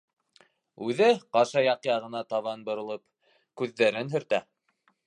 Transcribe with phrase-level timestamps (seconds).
[0.85, 3.07] Үҙе, ҡашаяҡ яғына табан боролоп,
[3.63, 4.43] күҙҙәрен һөртә.